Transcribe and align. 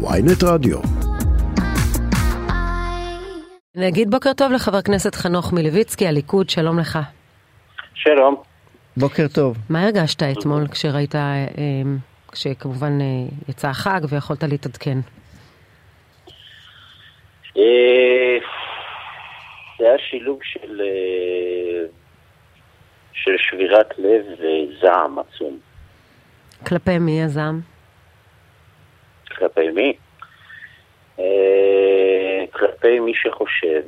ויינט 0.00 0.42
רדיו. 0.44 0.78
נגיד 3.74 4.10
בוקר 4.10 4.32
טוב 4.32 4.52
לחבר 4.52 4.76
הכנסת 4.76 5.14
חנוך 5.14 5.52
מלביצקי, 5.52 6.06
הליכוד, 6.06 6.50
שלום 6.50 6.78
לך. 6.78 6.98
שלום. 7.94 8.36
בוקר 8.96 9.26
טוב. 9.34 9.56
מה 9.70 9.84
הרגשת 9.84 10.22
אתמול 10.22 10.68
כשראית, 10.68 11.14
אה, 11.14 11.46
כשכמובן 12.32 13.00
אה, 13.00 13.06
יצא 13.48 13.68
החג 13.68 14.00
ויכולת 14.08 14.42
להתעדכן? 14.42 14.98
אה, 17.56 18.38
זה 19.78 19.84
היה 19.84 19.98
שילוב 20.10 20.38
של, 20.42 20.80
של 23.12 23.32
שבירת 23.38 23.98
לב 23.98 24.24
וזעם 24.38 25.18
עצום. 25.18 25.58
כלפי 26.66 26.98
מי 26.98 27.22
הזעם? 27.22 27.77
כלפי 29.36 29.70
מי? 29.70 29.96
כלפי 32.52 33.00
מי 33.00 33.12
שחושב 33.14 33.82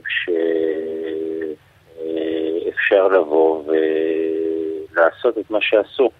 שאפשר 2.68 3.08
לבוא 3.08 3.64
ולעשות 3.66 5.38
את 5.38 5.50
מה 5.50 5.58
שעשו 5.60 6.10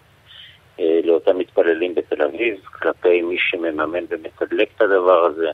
לאותם 0.79 1.37
מתפללים 1.37 1.95
בתל 1.95 2.21
אביב, 2.21 2.55
כלפי 2.65 3.21
מי 3.21 3.35
שמממן 3.39 4.03
ומתדלק 4.09 4.69
את 4.75 4.81
הדבר 4.81 5.25
הזה. 5.25 5.47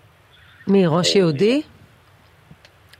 מי, 0.67 0.84
ראש 0.88 1.16
יהודי? 1.16 1.61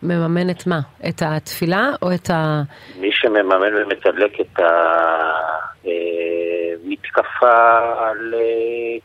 מממן 0.04 0.50
את 0.50 0.68
מה? 0.68 0.80
את 1.10 1.22
התפילה 1.26 1.90
או 2.02 2.14
את 2.14 2.30
ה... 2.30 2.62
מי 3.00 3.12
שמממן 3.12 3.76
ומתדלק 3.76 4.42
את 4.42 4.60
המתקפה 7.18 7.78
על 8.00 8.34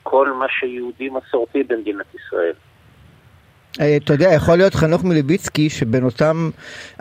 כל 0.03 0.33
מה 0.33 0.47
שיהודי 0.49 1.09
מסורתי 1.09 1.63
במדינת 1.63 2.15
ישראל. 2.15 2.53
אתה 3.77 4.13
יודע, 4.13 4.33
יכול 4.33 4.57
להיות 4.57 4.75
חנוך 4.75 5.05
מליביצקי 5.05 5.71
שבין 5.71 6.05
אותם 6.05 6.51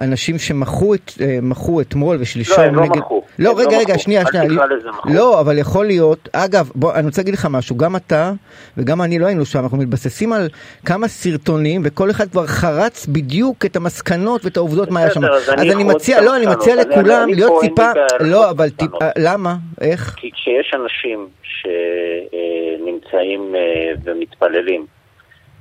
אנשים 0.01 0.39
שמחו 0.39 0.95
את, 0.95 1.11
מחו 1.41 1.81
אתמול 1.81 2.17
ושלשום 2.19 2.57
לא, 2.57 2.63
הם 2.63 2.75
לא 2.75 2.85
מחו. 2.85 3.23
לא, 3.39 3.53
רגע, 3.57 3.71
לא 3.71 3.77
רגע, 3.77 3.93
מחו. 3.93 4.03
שנייה, 4.03 4.21
אל 4.21 4.25
שנייה. 4.31 4.45
תקרא 4.45 4.65
לזה 4.65 4.89
מחו. 4.89 5.09
לא, 5.09 5.39
אבל 5.39 5.57
יכול 5.57 5.85
להיות, 5.85 6.29
אגב, 6.31 6.71
בוא, 6.75 6.93
אני 6.93 7.05
רוצה 7.05 7.21
להגיד 7.21 7.33
לך 7.33 7.47
משהו, 7.51 7.77
גם 7.77 7.95
אתה 7.95 8.31
וגם 8.77 9.01
אני 9.01 9.19
לא 9.19 9.25
היינו 9.25 9.45
שם, 9.45 9.59
אנחנו 9.59 9.77
מתבססים 9.77 10.33
על 10.33 10.49
כמה 10.85 11.07
סרטונים 11.07 11.81
וכל 11.85 12.11
אחד 12.11 12.29
כבר 12.29 12.47
חרץ 12.47 13.05
בדיוק 13.05 13.65
את 13.65 13.75
המסקנות 13.75 14.45
ואת 14.45 14.57
העובדות 14.57 14.91
מה 14.91 14.99
היה 14.99 15.11
שם. 15.11 15.25
אז 15.25 15.49
אני 15.49 15.83
מציע, 15.83 16.21
לא, 16.21 16.37
אני 16.37 16.45
מציע 16.45 16.75
לכולם 16.75 17.29
להיות 17.29 17.61
טיפה, 17.61 17.91
לא, 18.19 18.49
אבל. 18.49 18.69
טיפה, 18.69 19.05
למה? 19.17 19.55
איך? 19.81 20.15
כי 20.17 20.29
כשיש 20.33 20.73
אנשים 20.81 21.27
שנמצאים 21.43 23.55
ומתפללים, 24.03 24.85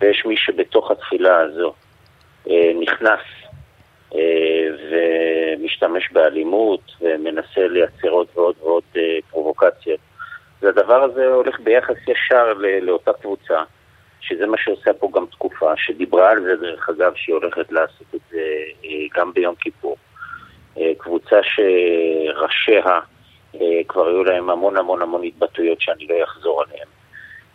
ויש 0.00 0.26
מי 0.26 0.36
שבתוך 0.36 0.90
התפילה 0.90 1.36
הזו 1.36 1.74
אה, 2.50 2.72
נכנס 2.80 3.20
אה, 4.14 4.66
ומשתמש 4.90 6.12
באלימות 6.12 6.80
ומנסה 7.00 7.68
לייצר 7.68 8.08
עוד 8.08 8.26
ועוד 8.34 8.54
ועוד 8.60 8.82
אה, 8.96 9.18
פרובוקציות, 9.30 10.00
והדבר 10.62 11.02
הזה 11.02 11.26
הולך 11.26 11.60
ביחס 11.60 11.96
ישר 12.08 12.52
לאותה 12.82 13.12
קבוצה, 13.12 13.62
שזה 14.20 14.46
מה 14.46 14.56
שעושה 14.58 14.92
פה 14.92 15.10
גם 15.14 15.26
תקופה, 15.26 15.72
שדיברה 15.76 16.30
על 16.30 16.42
זה 16.42 16.56
דרך 16.56 16.88
אגב 16.88 17.12
שהיא 17.16 17.34
הולכת 17.34 17.72
לעשות 17.72 18.14
את 18.14 18.20
זה 18.30 18.42
גם 19.14 19.32
ביום 19.32 19.54
כיפור. 19.54 19.96
קבוצה 20.98 21.36
שראשיה 21.42 23.00
כבר 23.88 24.08
היו 24.08 24.24
להם 24.24 24.50
המון 24.50 24.76
המון 24.76 25.02
המון 25.02 25.24
התבטאויות 25.24 25.80
שאני 25.80 26.06
לא 26.06 26.24
אחזור 26.24 26.62
עליהן. 26.62 26.86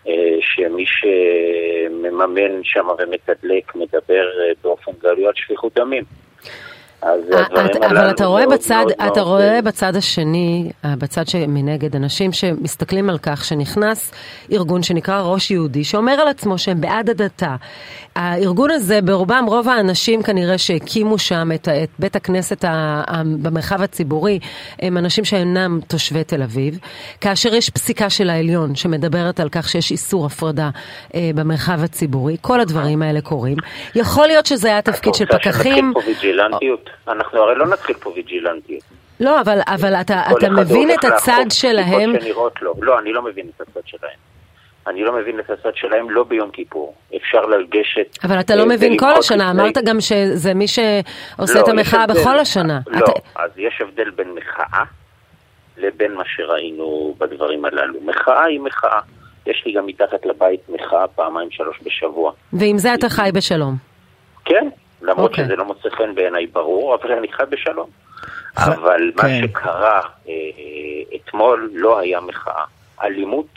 אה, 0.07 0.37
שמי 0.41 0.85
שמממן 0.85 2.63
שם 2.63 2.87
ומתדלק 2.99 3.75
מדבר 3.75 4.27
אה, 4.41 4.51
באופן 4.63 4.91
גלוי 5.01 5.25
על 5.25 5.33
שפיכות 5.35 5.73
דמים. 5.75 6.03
אז 7.05 7.19
הדברים 7.31 7.65
אתה- 7.65 7.87
אבל 7.87 7.97
הללו 7.97 8.09
אתה 8.09 8.25
רואה 8.25 8.47
בצד, 8.47 8.85
אתה 9.07 9.21
רואה 9.21 9.55
אה, 9.55 9.61
בצד 9.61 9.95
השני, 9.95 10.71
אה, 10.85 10.95
בצד 10.95 11.27
שמנגד, 11.27 11.95
אנשים 11.95 12.31
שמסתכלים 12.31 13.09
על 13.09 13.17
כך 13.17 13.45
שנכנס 13.45 14.11
ארגון 14.51 14.83
שנקרא 14.83 15.21
ראש 15.21 15.51
יהודי, 15.51 15.83
שאומר 15.83 16.11
על 16.11 16.27
עצמו 16.27 16.57
שהם 16.57 16.81
בעד 16.81 17.09
הדתה. 17.09 17.55
הארגון 18.15 18.71
הזה, 18.71 19.01
ברובם, 19.01 19.45
רוב 19.47 19.69
האנשים 19.69 20.23
כנראה 20.23 20.57
שהקימו 20.57 21.17
שם 21.17 21.49
את, 21.55 21.67
את 21.67 21.89
בית 21.99 22.15
הכנסת 22.15 22.65
במרחב 23.41 23.81
הציבורי, 23.81 24.39
הם 24.79 24.97
אנשים 24.97 25.25
שאינם 25.25 25.79
תושבי 25.87 26.23
תל 26.23 26.41
אביב, 26.43 26.79
כאשר 27.21 27.55
יש 27.55 27.69
פסיקה 27.69 28.09
של 28.09 28.29
העליון 28.29 28.75
שמדברת 28.75 29.39
על 29.39 29.49
כך 29.49 29.69
שיש 29.69 29.91
איסור 29.91 30.25
הפרדה 30.25 30.69
אה, 31.15 31.31
במרחב 31.35 31.83
הציבורי, 31.83 32.37
כל 32.41 32.59
הדברים 32.59 33.01
האלה 33.01 33.21
קורים. 33.21 33.57
יכול 33.95 34.27
להיות 34.27 34.45
שזה 34.45 34.67
היה 34.67 34.81
תפקיד 34.81 35.13
של 35.13 35.23
רוצה 35.23 35.37
פקחים. 35.37 35.73
שנתחיל 35.93 35.93
פה 35.93 35.99
ויג'ילנטיות? 36.07 36.89
אנחנו 37.07 37.39
הרי 37.39 37.55
לא 37.55 37.67
נתחיל 37.67 37.95
פה 37.95 38.09
ויג'ילנטיות. 38.15 38.83
לא, 39.19 39.41
אבל, 39.41 39.59
אבל 39.67 39.93
אתה, 39.93 40.21
אתה 40.37 40.49
מבין 40.49 40.91
את 40.91 41.03
הצד 41.05 41.45
שלהם, 41.49 42.13
לו. 42.61 42.73
לא, 42.81 42.99
אני 42.99 43.13
לא 43.13 43.21
מבין 43.21 43.49
את 43.55 43.61
הצד 43.61 43.81
שלהם. 43.85 44.17
אני 44.87 45.03
לא 45.03 45.13
מבין 45.13 45.39
את 45.39 45.49
הצד 45.49 45.75
שלהם 45.75 46.09
לא 46.09 46.23
ביום 46.23 46.51
כיפור. 46.51 46.95
אפשר 47.15 47.41
לגשת... 47.45 48.17
אבל 48.23 48.39
אתה 48.39 48.55
לא 48.55 48.61
אה, 48.61 48.67
מבין 48.67 48.97
כל 48.99 49.11
השנה, 49.19 49.49
לפני- 49.49 49.61
אמרת 49.63 49.77
גם 49.77 50.01
שזה 50.01 50.53
מי 50.53 50.65
שעושה 50.67 51.53
לא, 51.59 51.63
את 51.63 51.67
המחאה. 51.67 52.07
בכל 52.07 52.39
השנה. 52.39 52.79
לא, 52.87 52.97
אתה, 52.99 53.11
אז 53.35 53.51
יש 53.57 53.81
הבדל 53.81 54.09
בין 54.09 54.27
מחאה 54.35 54.83
לבין 55.77 56.13
מה 56.15 56.23
שראינו 56.25 57.15
בדברים 57.17 57.65
הללו. 57.65 57.99
מחאה 58.01 58.43
היא 58.43 58.59
מחאה. 58.59 58.99
יש 59.47 59.63
לי 59.65 59.73
גם 59.73 59.85
מתחת 59.85 60.25
לבית 60.25 60.59
מחאה 60.69 61.07
פעמיים 61.07 61.51
שלוש 61.51 61.79
בשבוע. 61.83 62.31
ועם 62.53 62.77
זה 62.77 62.93
אתה 62.93 63.09
חי 63.09 63.29
בשלום. 63.33 63.75
למרות 65.05 65.31
אוקיי. 65.31 65.45
שזה 65.45 65.55
לא 65.55 65.65
מוצא 65.65 65.89
חן 65.89 66.15
בעיניי 66.15 66.47
ברור, 66.47 66.95
אבל 66.95 67.11
אני 67.11 67.27
חי 67.31 67.43
בשלום. 67.49 67.89
ח- 68.59 68.67
אבל 68.67 69.11
מה 69.15 69.21
כן. 69.23 69.41
שקרה 69.47 70.01
אה, 70.29 70.33
אתמול 71.15 71.69
לא 71.73 71.99
היה 71.99 72.19
מחאה. 72.19 72.63
אלימות 73.03 73.47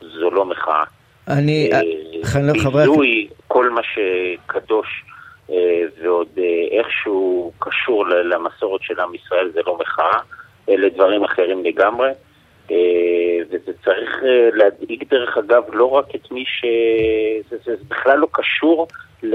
זו 0.00 0.30
לא 0.30 0.44
מחאה. 0.44 0.84
אני, 1.28 1.70
אה, 1.72 1.80
חברי 2.24 2.50
הכנסת, 2.50 2.66
ביזוי 2.66 3.28
כל 3.48 3.70
מה 3.70 3.80
שקדוש 3.82 5.04
אה, 5.50 5.56
ועוד 6.02 6.28
אה, 6.38 6.78
איכשהו 6.78 7.52
קשור 7.58 8.06
למסורת 8.08 8.82
של 8.82 9.00
עם 9.00 9.14
ישראל 9.14 9.50
זה 9.54 9.60
לא 9.66 9.78
מחאה, 9.80 10.18
אלה 10.68 10.88
דברים 10.88 11.24
אחרים 11.24 11.64
לגמרי. 11.64 12.08
אה, 12.70 12.76
וזה 13.50 13.72
צריך 13.84 14.10
אה, 14.24 14.48
להדאיג 14.52 15.04
דרך 15.10 15.38
אגב 15.38 15.62
לא 15.72 15.90
רק 15.90 16.14
את 16.14 16.30
מי 16.30 16.44
ש... 16.46 16.64
זה, 17.50 17.56
זה, 17.64 17.76
זה 17.76 17.84
בכלל 17.88 18.18
לא 18.18 18.26
קשור, 18.32 18.88
ל... 19.22 19.34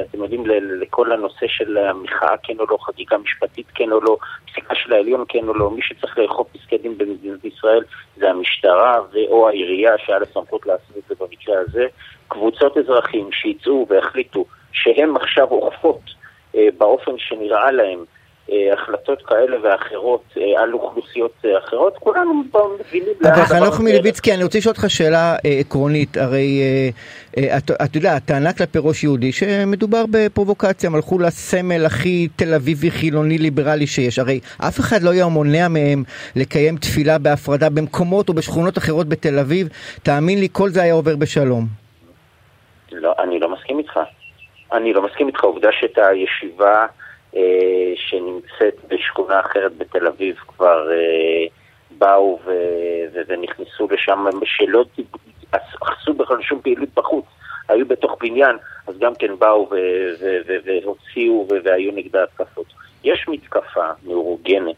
אתם 0.00 0.22
יודעים, 0.22 0.46
ל... 0.46 0.82
לכל 0.82 1.12
הנושא 1.12 1.46
של 1.46 1.78
המחאה 1.78 2.36
כן 2.42 2.58
או 2.58 2.64
לא, 2.70 2.78
חקיקה 2.80 3.18
משפטית 3.18 3.66
כן 3.74 3.92
או 3.92 4.00
לא, 4.00 4.16
פסיקה 4.46 4.74
של 4.74 4.92
העליון 4.92 5.24
כן 5.28 5.48
או 5.48 5.54
לא, 5.54 5.70
מי 5.70 5.82
שצריך 5.82 6.18
לאכוף 6.18 6.48
פסקי 6.52 6.78
דין 6.78 6.98
במדינת 6.98 7.44
ישראל 7.44 7.84
זה 8.16 8.30
המשטרה 8.30 9.00
ו/או 9.12 9.48
העירייה 9.48 9.98
שהיה 9.98 10.18
לה 10.18 10.26
סמכות 10.26 10.66
לעשות 10.66 10.96
את 10.98 11.02
זה 11.08 11.14
במקרה 11.20 11.54
הזה, 11.58 11.86
קבוצות 12.28 12.78
אזרחים 12.78 13.32
שיצאו 13.32 13.86
והחליטו 13.90 14.44
שהם 14.72 15.16
עכשיו 15.16 15.50
אוכפות 15.50 16.00
אה, 16.54 16.68
באופן 16.78 17.12
שנראה 17.18 17.70
להם 17.70 18.04
החלטות 18.72 19.22
כאלה 19.22 19.56
ואחרות 19.62 20.22
אה, 20.36 20.62
על 20.62 20.72
אוכלוסיות 20.72 21.32
אה, 21.44 21.58
אחרות, 21.58 21.96
כולנו 21.98 22.42
מבינים 22.80 23.14
אבל 23.22 23.44
חנוך 23.44 23.80
מלביצקי, 23.80 24.34
אני 24.34 24.44
רוצה 24.44 24.58
לשאול 24.58 24.74
אותך 24.78 24.90
שאלה 24.90 25.36
אה, 25.44 25.50
עקרונית, 25.60 26.16
הרי 26.16 26.60
אה, 26.62 26.88
אה, 27.42 27.56
אתה 27.56 27.98
יודע, 27.98 28.12
הטענה 28.12 28.52
כלפי 28.52 28.78
ראש 28.82 29.04
יהודי 29.04 29.32
שמדובר 29.32 30.04
בפרובוקציה, 30.10 30.90
הם 30.90 30.94
הלכו 30.94 31.18
לסמל 31.18 31.86
הכי 31.86 32.28
תל 32.36 32.54
אביבי 32.54 32.90
חילוני 32.90 33.38
ליברלי 33.38 33.86
שיש, 33.86 34.18
הרי 34.18 34.40
אף 34.68 34.80
אחד 34.80 35.02
לא 35.02 35.10
היה 35.10 35.26
מונע 35.26 35.68
מהם 35.68 36.02
לקיים 36.36 36.76
תפילה 36.76 37.18
בהפרדה 37.18 37.70
במקומות 37.70 38.28
או 38.28 38.34
בשכונות 38.34 38.78
אחרות 38.78 39.08
בתל 39.08 39.38
אביב, 39.38 39.68
תאמין 40.02 40.40
לי, 40.40 40.48
כל 40.52 40.68
זה 40.68 40.82
היה 40.82 40.94
עובר 40.94 41.16
בשלום. 41.16 41.66
לא, 42.92 43.14
אני 43.18 43.38
לא 43.40 43.48
מסכים 43.52 43.78
איתך. 43.78 44.00
אני 44.72 44.92
לא 44.92 45.02
מסכים 45.02 45.26
איתך. 45.26 45.44
עובדה 45.44 45.68
שאת 45.72 45.98
הישיבה 45.98 46.74
אה, 46.80 46.86
שנמצאת 47.96 48.74
בשכונה 48.88 49.40
אחרת 49.40 49.76
בתל 49.76 50.06
אביב 50.06 50.36
כבר 50.36 50.92
אה, 50.92 51.46
באו 51.90 52.38
ו- 52.44 53.20
ונכנסו 53.28 53.88
לשם, 53.90 54.24
שלא 54.44 54.84
עשו 55.52 56.14
בכלל 56.14 56.42
שום 56.42 56.60
פעילות 56.60 56.88
בחוץ. 56.94 57.24
היו 57.68 57.86
בתוך 57.86 58.16
בניין, 58.20 58.56
אז 58.86 58.98
גם 58.98 59.14
כן 59.14 59.38
באו 59.38 59.68
ו- 59.70 59.74
ו- 60.20 60.38
ו- 60.46 60.56
והוציאו 60.64 61.46
ו- 61.50 61.64
והיו 61.64 61.92
נגדה 61.92 62.22
התקפות. 62.22 62.66
יש 63.04 63.28
מתקפה 63.28 63.86
מאורגנת. 64.06 64.76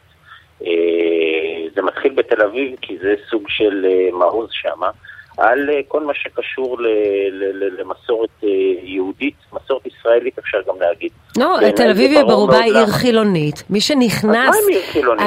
אה, 0.66 1.66
זה 1.74 1.82
מתחיל 1.82 2.12
בתל 2.12 2.42
אביב 2.42 2.76
כי 2.80 2.98
זה 2.98 3.14
סוג 3.30 3.48
של 3.48 3.86
אה, 3.88 4.18
מעוז 4.18 4.50
שמה. 4.52 4.90
על 5.38 5.70
אה, 5.70 5.80
כל 5.88 6.04
מה 6.04 6.14
שקשור 6.14 6.80
ל, 6.80 6.86
ל, 7.30 7.80
למסורת 7.80 8.30
אה, 8.44 8.48
יהודית, 8.82 9.36
מסורת 9.52 9.86
ישראלית 10.00 10.38
אפשר 10.38 10.58
גם 10.68 10.74
להגיד. 10.80 11.10
לא, 11.38 11.54
בעיניי 11.56 11.72
תל 11.72 11.90
אביב 11.90 12.10
היא 12.16 12.24
ברובה 12.24 12.58
עיר. 12.60 12.86
חילונית. 12.86 13.64
מי 13.70 13.80
שנכנס? 13.80 14.56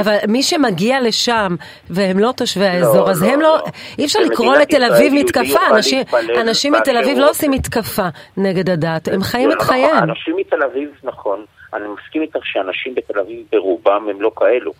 אבל 0.01 0.15
מי 0.27 0.43
שמגיע 0.43 1.01
לשם 1.01 1.55
והם 1.89 2.19
לא 2.19 2.31
תושבי 2.37 2.65
האזור, 2.65 3.09
אז 3.09 3.23
לא, 3.23 3.27
הם 3.27 3.41
לא, 3.41 3.47
לא, 3.47 3.57
לא. 3.57 3.63
אי 3.99 4.05
אפשר 4.05 4.19
לקרוא 4.19 4.55
לתל 4.55 4.83
אביב 4.83 5.13
מתקפה. 5.13 5.59
אנשים- 5.75 6.03
אנשים 6.41 6.73
מתל 6.73 6.97
אביב 6.97 7.17
לא. 7.17 7.29
עושים 7.29 7.51
מתקפה 7.51 8.07
נגד 8.37 8.69
הדת, 8.69 9.07
הם 9.07 9.21
חיים 9.21 9.49
זה 9.49 9.55
את 9.55 9.59
לא 9.61 9.65
חייהם. 9.65 10.03
אנשים 10.03 10.35
מתל 10.37 10.63
אביב, 10.63 10.89
נכון, 11.03 11.45
אני 11.73 11.83
מסכים 11.87 12.21
איתך 12.21 12.39
שאנשים 12.43 12.95
בתל 12.95 13.19
אביב 13.19 13.45
ברובם 13.51 14.07
הם 14.09 14.21
לא 14.21 14.31
כאלו, 14.35 14.71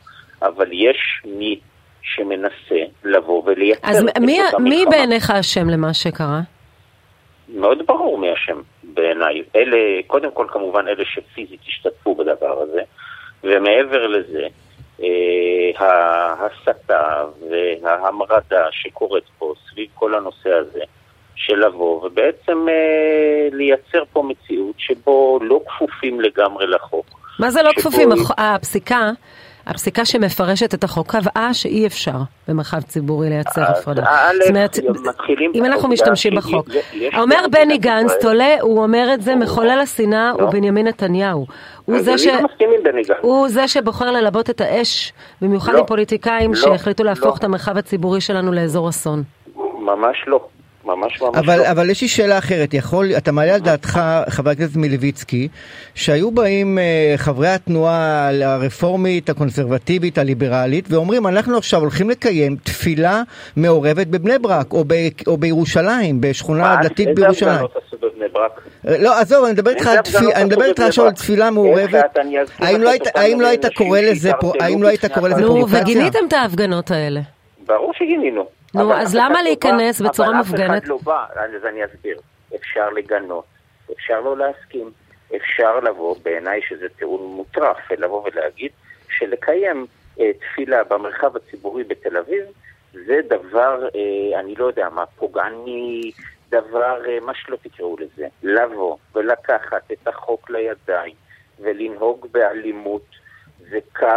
אבל 0.42 0.68
יש 0.72 0.98
מי 1.26 1.60
שמנסה 2.02 2.76
לבוא 3.06 3.44
ולייצר 3.46 3.88
אז 3.88 4.06
מי-. 4.60 4.86
בעיניך 4.90 5.32
אשם 5.32 5.70
למה 5.70 5.94
שקרה? 5.94 6.40
מאוד 7.56 7.78
ברור 7.88 8.18
מי 8.18 8.28
אשם 8.34 8.62
בעיניי. 8.94 9.44
אלה, 9.56 9.78
קודם 10.08 10.32
כל 10.32 10.46
כמובן 10.50 10.88
אלה 10.88 11.04
שפיזית 11.06 11.60
השתתפו 11.68 12.16
בדבר 12.16 12.62
הזה, 12.62 12.82
ומעבר 13.44 14.08
לזה, 14.08 14.48
אה, 15.04 15.08
ההסתה 15.78 17.24
וההמרדה 17.82 18.66
שקורית 18.72 19.24
פה 19.40 19.54
סביב 19.70 19.88
כל 19.94 20.16
הנושא 20.16 20.50
הזה, 20.50 20.82
של 21.36 21.66
לבוא 21.66 22.06
ובעצם 22.06 22.70
אה, 22.70 23.48
לייצר 23.52 24.04
פה 24.14 24.24
מציאות 24.24 24.76
שבו 24.78 25.40
לא 25.42 25.60
כפופים 25.68 26.22
לגמרי 26.22 26.68
לחוק. 26.68 27.06
מה 27.40 27.52
זה 27.52 27.64
לא 27.64 27.72
כפופים? 27.76 28.12
היא- 28.12 28.22
הפסיקה, 28.38 29.12
הפסיקה 29.68 30.06
שמפרשת 30.06 30.74
את 30.74 30.84
החוק 30.84 31.16
קבעה 31.16 31.54
שאי 31.54 31.88
אפשר 31.88 32.16
במרחב 32.48 32.82
ציבורי 32.82 33.30
לייצר 33.30 33.64
הפרדה. 33.64 34.04
זאת 34.40 34.50
אומרת, 34.50 34.80
אם 35.54 35.66
אנחנו 35.66 35.90
משתמשים 35.90 36.36
בחוק. 36.36 36.70
אומר 37.18 37.46
בני 37.52 37.78
גנץ, 37.78 38.12
תולה, 38.22 38.56
הוא 38.62 38.84
אומר 38.84 39.14
את 39.14 39.22
זה, 39.22 39.36
מחולל 39.36 39.80
השנאה 39.84 40.34
לא. 40.38 40.44
הוא 40.44 40.52
בנימין 40.52 40.88
נתניהו. 40.88 41.46
הוא 41.86 42.00
זה. 42.00 43.62
לא 43.62 43.68
שבוחר 43.68 44.12
ללבות 44.12 44.50
את 44.50 44.62
האש, 44.62 45.14
במיוחד 45.42 45.74
לא, 45.74 45.80
עם 45.80 45.86
פוליטיקאים 45.86 46.54
לא, 46.54 46.60
שהחליטו 46.62 47.04
להפוך 47.04 47.26
לא. 47.26 47.36
את 47.36 47.44
המרחב 47.44 47.78
הציבורי 47.78 48.22
שלנו 48.22 48.52
לאזור 48.52 48.90
אסון. 48.90 49.24
ממש 49.80 50.18
לא. 50.28 50.48
ממש 50.86 51.22
ממש 51.22 51.36
אבל, 51.36 51.58
לא. 51.60 51.72
אבל 51.72 51.90
יש 51.90 52.02
לי 52.02 52.08
שאלה 52.08 52.38
אחרת, 52.38 52.74
יכול, 52.74 53.12
אתה 53.18 53.32
מעלה 53.32 53.54
על 53.54 53.60
דעתך, 53.60 54.02
חבר 54.30 54.50
הכנסת 54.50 54.76
מלביצקי, 54.76 55.48
שהיו 55.96 56.32
באים 56.32 56.78
אה, 56.80 57.14
חברי 57.18 57.48
התנועה 57.48 58.30
הרפורמית, 58.44 59.30
הקונסרבטיבית, 59.30 60.18
הליברלית, 60.18 60.86
ואומרים, 60.92 61.28
אנחנו 61.28 61.58
עכשיו 61.58 61.80
הולכים 61.80 62.10
לקיים 62.10 62.56
תפילה 62.64 63.22
מעורבת 63.56 64.08
בבני 64.08 64.40
ברק, 64.40 64.74
או, 64.74 64.84
ב, 64.88 64.94
או 65.28 65.38
בירושלים, 65.38 66.22
בשכונה 66.22 66.62
מה, 66.76 66.84
דתית 66.84 67.08
איזה 67.08 67.22
בירושלים. 67.22 67.54
הפגנות 67.54 67.72
עשו 67.88 67.98
בבני 67.98 68.26
ברק? 68.34 68.62
אה, 68.88 68.98
לא, 68.98 69.20
עזוב, 69.20 69.44
אני 69.44 69.54
מדבר 69.54 69.72
איתך 69.72 69.88
על 69.88 69.98
תפילה, 70.02 70.32
אני 70.36 70.46
מדבר 70.46 70.66
איתך 70.66 70.84
עכשיו 70.84 71.06
על? 71.06 71.12
תפילה 71.12 71.52
מעורבת. 71.52 72.04
האם 72.60 72.82
לא 72.82 72.90
היית- 73.48 73.66
לא 73.66 73.70
קורא 73.76 74.00
לזה 74.00 74.32
האם 74.60 74.84
לא 74.84 74.88
היית 74.88 75.06
קורא 75.06 75.28
לזה 75.30 75.36
החלום? 75.36 75.58
נו, 75.58 75.68
פרובוקציה? 75.68 75.82
וגיניתם 75.82 76.20
את 76.28 76.34
ההפגנות 76.34 76.92
האלה. 76.92 77.20
ברור 77.68 77.92
שגינינו. 77.98 78.61
נו, 78.74 78.82
אבל 78.84 78.94
אז 79.02 79.16
למה 79.16 79.30
לא 79.30 79.42
להיכנס 79.42 80.02
בא- 80.02 80.10
בצורה 80.10 80.30
אבל 80.30 80.38
מופגנת? 80.38 80.70
אף 80.72 80.78
אחד 80.84 80.88
לא 80.88 80.98
בא, 81.04 81.26
אז 81.36 81.66
אני 81.66 81.86
אסביר. 81.86 82.20
אפשר 82.56 82.90
לגנות, 82.90 83.46
אפשר 83.94 84.22
לא 84.22 84.38
להסכים, 84.38 84.92
אפשר 85.36 85.80
לבוא, 85.80 86.16
בעיניי 86.24 86.62
שזה 86.70 86.90
טיעון 86.90 87.22
מוטרף, 87.24 87.92
לבוא 87.92 88.24
ולהגיד 88.34 88.72
שלקיים 89.10 89.86
אה, 90.20 90.32
תפילה 90.34 90.84
במרחב 90.84 91.36
הציבורי 91.38 91.84
בתל 91.84 92.18
אביב 92.18 92.46
זה 92.94 93.20
דבר, 93.28 93.88
אה, 93.96 94.40
אני 94.40 94.56
לא 94.56 94.66
יודע 94.66 94.90
מה, 94.90 95.06
פוגעני, 95.06 96.12
דבר, 96.50 97.02
אה, 97.10 97.18
מה 97.22 97.34
שלא 97.36 97.58
תקראו 97.64 97.96
לזה. 98.00 98.28
לבוא 98.44 98.98
ולקחת 99.16 99.92
את 99.92 100.08
החוק 100.08 100.50
לידיים 100.50 101.14
ולנהוג 101.60 102.28
באלימות 102.32 103.06
זה 103.70 103.80
קו 103.96 104.08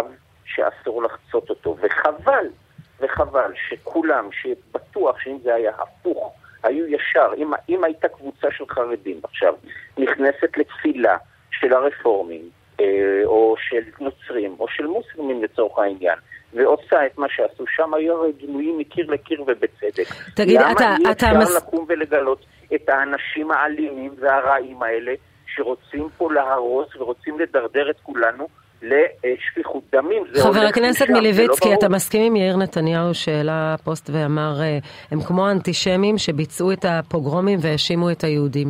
שאסור 0.44 1.02
לחצות 1.02 1.50
אותו, 1.50 1.76
וחבל, 1.80 2.46
וחבל 3.00 3.52
שכולם, 3.68 4.28
שבטוח 4.32 5.16
שאם 5.20 5.38
זה 5.42 5.54
היה 5.54 5.72
הפוך, 5.78 6.32
היו 6.62 6.86
ישר, 6.86 7.28
אם, 7.36 7.50
אם 7.68 7.84
הייתה 7.84 8.08
קבוצה 8.08 8.48
של 8.50 8.64
חרדים 8.68 9.20
עכשיו 9.24 9.54
נכנסת 9.98 10.56
לתפילה 10.56 11.16
של 11.50 11.72
הרפורמים, 11.72 12.42
אה, 12.80 12.86
או 13.24 13.54
של 13.58 13.82
נוצרים, 14.00 14.56
או 14.58 14.66
של 14.68 14.86
מוסלמים 14.86 15.42
לצורך 15.44 15.78
העניין, 15.78 16.18
ועושה 16.52 17.06
את 17.06 17.18
מה 17.18 17.26
שעשו 17.28 17.64
שם, 17.76 17.94
היו 17.94 18.16
הרי 18.16 18.32
גינויים 18.32 18.78
מקיר 18.78 19.10
לקיר 19.10 19.42
ובצדק. 19.42 20.06
תגיד, 20.36 20.60
למה 20.60 20.72
אתה- 20.72 20.94
אי 20.98 21.12
אתה 21.12 21.26
אפשר 21.26 21.38
מס- 21.38 21.56
לקום 21.56 21.84
ולגלות 21.88 22.44
את 22.74 22.88
האנשים 22.88 23.50
האלימים 23.50 24.14
והרעים 24.20 24.82
האלה, 24.82 25.14
שרוצים 25.54 26.08
פה 26.16 26.32
להרוס 26.32 26.96
ורוצים 26.96 27.38
לדרדר 27.40 27.90
את 27.90 28.00
כולנו 28.02 28.48
לשפיכות 28.90 29.82
דמים. 29.92 30.22
חבר 30.42 30.60
הכנסת 30.60 31.08
לא 31.08 31.20
מלביצקי. 31.20 31.74
אתה 31.74 31.88
מסכים 31.88 32.22
עם 32.22 32.36
יאיר 32.36 32.56
נתניהו 32.56 33.14
שהעלה 33.14 33.74
פוסט 33.84 34.10
ואמר, 34.12 34.60
אה, 34.60 34.78
הם 35.10 35.20
כמו 35.20 35.46
האנטישמים 35.46 36.18
שביצעו 36.18 36.72
את 36.72 36.84
הפוגרומים 36.88 37.58
והאשימו 37.62 38.10
את 38.10 38.24
היהודים. 38.24 38.68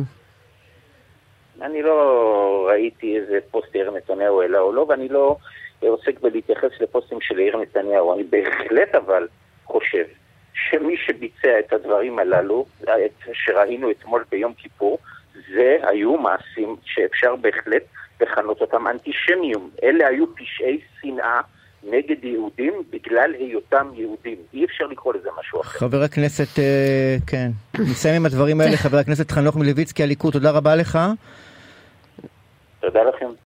אני 1.61 1.81
לא 1.81 2.67
ראיתי 2.69 3.17
איזה 3.17 3.39
פוסט 3.51 3.75
יאיר 3.75 3.91
נתניהו 3.91 4.41
העלה 4.41 4.59
או 4.59 4.73
לא, 4.73 4.85
ואני 4.89 5.09
לא 5.09 5.37
עוסק 5.81 6.19
בלהתייחס 6.19 6.81
לפוסטים 6.81 7.21
של 7.21 7.39
יאיר 7.39 7.57
נתניהו. 7.57 8.13
אני 8.13 8.23
בהחלט 8.23 8.95
אבל 8.95 9.27
חושב 9.65 10.05
שמי 10.53 10.97
שביצע 10.97 11.59
את 11.59 11.73
הדברים 11.73 12.19
הללו, 12.19 12.65
שראינו 13.33 13.91
אתמול 13.91 14.23
ביום 14.31 14.53
כיפור, 14.53 14.97
זה 15.53 15.77
היו 15.83 16.17
מעשים 16.17 16.75
שאפשר 16.85 17.35
בהחלט 17.35 17.83
לכנות 18.21 18.61
אותם 18.61 18.87
אנטישמיות. 18.87 19.61
אלה 19.83 20.07
היו 20.07 20.35
פשעי 20.35 20.79
שנאה 21.01 21.41
נגד 21.83 22.23
יהודים 22.23 22.73
בגלל 22.89 23.33
היותם 23.39 23.87
יהודים. 23.93 24.37
אי 24.53 24.65
אפשר 24.65 24.85
לקרוא 24.85 25.13
לזה 25.13 25.29
משהו 25.39 25.61
אחר. 25.61 25.79
חבר 25.79 26.01
הכנסת, 26.03 26.59
אה, 26.59 27.15
כן, 27.27 27.49
נסיים 27.79 28.15
עם 28.15 28.25
הדברים 28.25 28.61
האלה, 28.61 28.77
חבר 28.77 28.97
הכנסת 28.97 29.31
חנוך 29.31 29.55
מלביצקי, 29.55 30.03
הליכוד, 30.03 30.33
תודה 30.33 30.51
רבה 30.51 30.75
לך. 30.75 30.99
תודה 32.79 33.03
לכם. 33.03 33.29